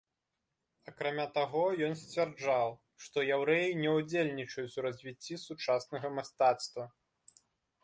[0.91, 2.73] Акрамя таго, ён сцвярджаў,
[3.05, 6.91] што яўрэі не ўдзельнічаюць у развіцці сучаснага мастацтва.